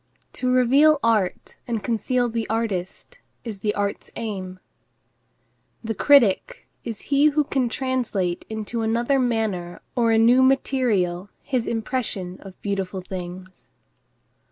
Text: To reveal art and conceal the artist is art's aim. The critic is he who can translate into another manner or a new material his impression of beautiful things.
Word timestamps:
To 0.33 0.51
reveal 0.51 0.99
art 1.03 1.57
and 1.67 1.83
conceal 1.83 2.27
the 2.27 2.49
artist 2.49 3.19
is 3.43 3.61
art's 3.75 4.09
aim. 4.15 4.59
The 5.83 5.93
critic 5.93 6.67
is 6.83 7.01
he 7.13 7.25
who 7.27 7.43
can 7.43 7.69
translate 7.69 8.43
into 8.49 8.81
another 8.81 9.19
manner 9.19 9.79
or 9.95 10.09
a 10.09 10.17
new 10.17 10.41
material 10.41 11.29
his 11.43 11.67
impression 11.67 12.39
of 12.41 12.59
beautiful 12.63 13.01
things. 13.01 13.69